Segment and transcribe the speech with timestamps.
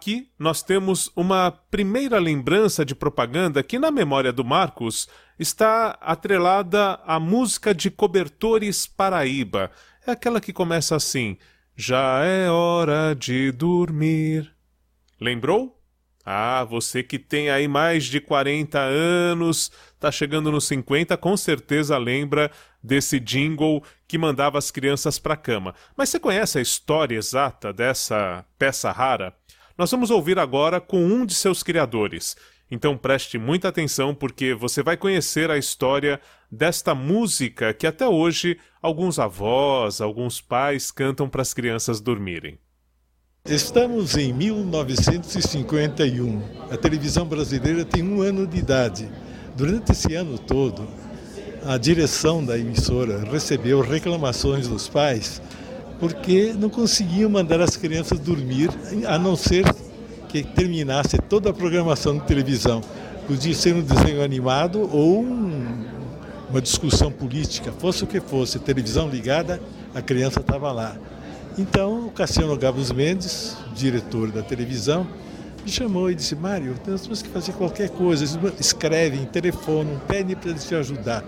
[0.00, 5.06] Aqui nós temos uma primeira lembrança de propaganda que, na memória do Marcos,
[5.38, 9.70] está atrelada à música de Cobertores Paraíba.
[10.06, 11.36] É aquela que começa assim:
[11.76, 14.50] Já é hora de dormir.
[15.20, 15.78] Lembrou?
[16.24, 21.98] Ah, você que tem aí mais de 40 anos, tá chegando nos 50, com certeza
[21.98, 22.50] lembra
[22.82, 25.74] desse jingle que mandava as crianças para cama.
[25.94, 29.34] Mas você conhece a história exata dessa peça rara?
[29.80, 32.36] Nós vamos ouvir agora com um de seus criadores.
[32.70, 36.20] Então preste muita atenção porque você vai conhecer a história
[36.52, 42.58] desta música que até hoje alguns avós, alguns pais cantam para as crianças dormirem.
[43.46, 46.42] Estamos em 1951.
[46.70, 49.08] A televisão brasileira tem um ano de idade.
[49.56, 50.86] Durante esse ano todo,
[51.64, 55.40] a direção da emissora recebeu reclamações dos pais
[56.00, 58.70] porque não conseguiam mandar as crianças dormir,
[59.06, 59.64] a não ser
[60.28, 62.80] que terminasse toda a programação de televisão.
[63.26, 65.84] Podia ser um desenho animado ou um,
[66.48, 69.60] uma discussão política, fosse o que fosse, televisão ligada,
[69.94, 70.96] a criança estava lá.
[71.58, 75.06] Então, o Cassiano Gabos Mendes, diretor da televisão,
[75.64, 78.24] me chamou e disse: Mário, nós temos que fazer qualquer coisa.
[78.24, 81.22] Eles escrevem, telefonam, pedem para te ajudar.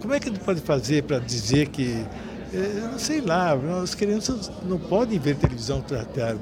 [0.00, 2.04] Como é que gente pode fazer para dizer que
[2.98, 6.40] sei lá, as crianças não podem ver televisão à tarde.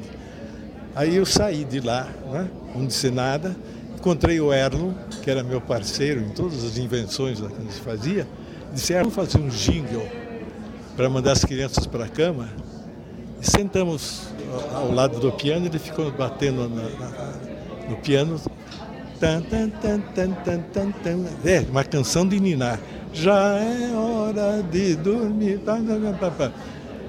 [0.94, 3.54] Aí eu saí de lá, né, não disse nada,
[3.94, 8.26] encontrei o Erlon, que era meu parceiro em todas as invenções que a gente fazia,
[8.72, 10.06] disse, Erlon, fazer um jingle
[10.96, 12.48] para mandar as crianças para a cama.
[13.42, 14.28] E sentamos
[14.72, 17.32] ao lado do piano, ele ficou batendo na, na,
[17.90, 18.40] no piano,
[19.20, 22.78] tan, tan, tan, tan, tan, tan, tan, é, uma canção de ninar
[23.16, 25.60] já é hora de dormir.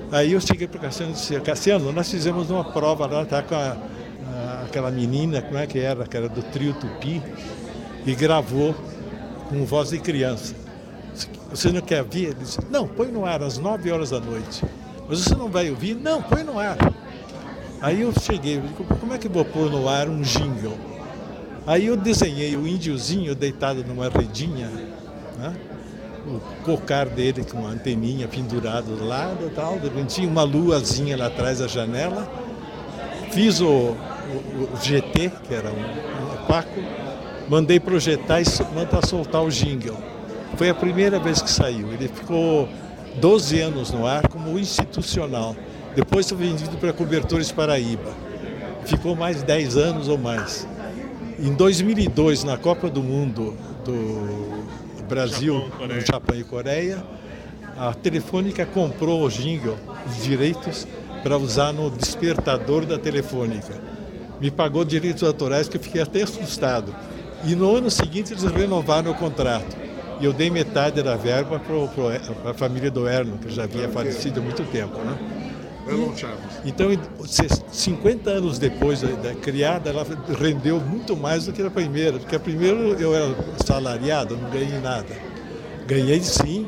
[0.10, 3.44] Aí eu cheguei para o Cassiano e disse, Cassiano, nós fizemos uma prova lá, tá
[3.44, 3.76] com a,
[4.34, 7.22] a, aquela menina, como é que era, que era do trio Tupi,
[8.06, 8.74] e gravou
[9.50, 10.56] com voz de criança.
[11.50, 12.28] Você não quer ouvir?
[12.28, 14.64] Ele disse, não, põe no ar às 9 horas da noite.
[15.10, 15.96] Mas você não vai ouvir?
[15.96, 16.78] Não, põe no ar.
[17.82, 18.62] Aí eu cheguei,
[19.00, 20.78] como é que vou pôr no ar um jingle?
[21.68, 24.70] Aí eu desenhei o índiozinho deitado numa redinha,
[25.38, 25.54] né?
[26.26, 29.78] o cocar dele com uma anteninha pendurada do lado tal.
[30.08, 32.26] Tinha uma luazinha lá atrás da janela.
[33.32, 36.80] Fiz o, o, o GT, que era um, um Paco,
[37.50, 39.98] mandei projetar e mandar soltar o jingle.
[40.56, 41.92] Foi a primeira vez que saiu.
[41.92, 42.70] Ele ficou
[43.20, 45.54] 12 anos no ar como institucional.
[45.94, 48.14] Depois foi vendido para Cobertores Paraíba.
[48.86, 50.66] Ficou mais 10 anos ou mais.
[51.40, 53.56] Em 2002, na Copa do Mundo
[53.86, 54.66] do
[55.08, 57.04] Brasil, Japão, no Japão e Coreia,
[57.78, 59.78] a Telefônica comprou o jingle,
[60.08, 60.88] os direitos,
[61.22, 63.72] para usar no despertador da Telefônica.
[64.42, 66.96] Me pagou direitos autorais que eu fiquei até assustado.
[67.46, 69.78] E no ano seguinte eles renovaram o contrato.
[70.20, 74.40] E eu dei metade da verba para a família do Erno, que já havia falecido
[74.40, 74.98] há muito tempo.
[74.98, 75.16] Né?
[76.66, 76.90] Então,
[77.72, 80.06] 50 anos depois da, da, criada, ela
[80.40, 84.80] rendeu muito mais do que a primeira, porque a primeira eu era salariado, não ganhei
[84.80, 85.16] nada.
[85.86, 86.68] Ganhei sim,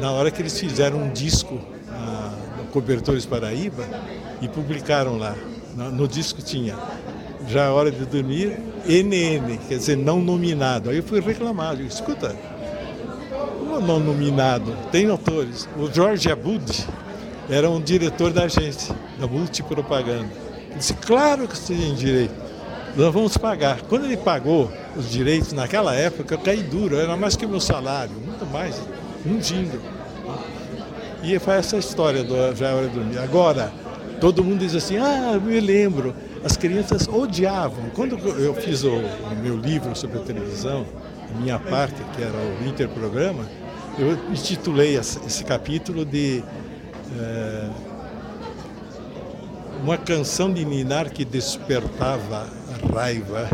[0.00, 1.58] na hora que eles fizeram um disco
[1.88, 3.84] na, no Cobertores Paraíba
[4.40, 5.34] e publicaram lá.
[5.76, 6.76] No, no disco tinha
[7.48, 10.90] Já é hora de dormir, NN, quer dizer, não nominado.
[10.90, 12.36] Aí eu fui reclamar, eu disse, escuta,
[13.80, 14.76] não nominado?
[14.90, 15.68] Tem autores.
[15.76, 16.86] O Jorge Abud,
[17.48, 20.28] era um diretor da agência, da Multipropaganda.
[20.70, 22.34] Ele disse, claro que você tem direito,
[22.96, 23.82] nós vamos pagar.
[23.82, 28.14] Quando ele pagou os direitos, naquela época, eu caí duro, era mais que meu salário,
[28.14, 28.80] muito mais,
[29.26, 29.38] um.
[31.22, 33.18] E foi essa história do Já de Dormir.
[33.18, 33.72] Agora,
[34.20, 36.14] todo mundo diz assim, ah, me lembro,
[36.44, 37.90] as crianças odiavam.
[37.94, 40.84] Quando eu fiz o, o meu livro sobre a televisão,
[41.32, 43.44] a minha parte, que era o Interprograma,
[43.98, 46.42] eu intitulei esse capítulo de
[47.20, 47.68] é,
[49.82, 52.46] uma canção de Ninar que despertava
[52.92, 53.48] raiva.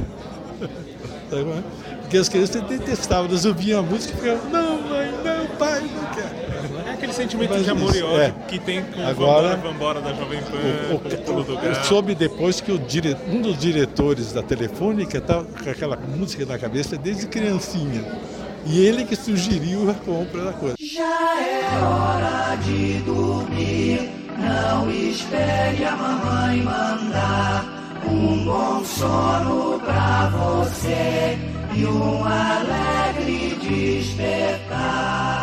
[2.00, 6.04] Porque as crianças detestavam, elas ouviam a música e ficavam, não, mãe, não, pai, não
[6.14, 6.88] quero.
[6.88, 8.34] É aquele sentimento Mas de amor isso, e ódio é.
[8.48, 10.56] que tem com Agora, Vambora, Vambora da Jovem Pan,
[10.90, 15.68] o, o, o, Eu soube depois que dire, um dos diretores da Telefônica estava com
[15.68, 18.02] aquela música na cabeça desde criancinha.
[18.70, 20.76] E ele que sugeriu a compra da coisa.
[20.78, 27.64] Já é hora de dormir, não espere a mamãe mandar.
[28.06, 31.38] Um bom sono pra você
[31.74, 35.37] e um alegre despertar.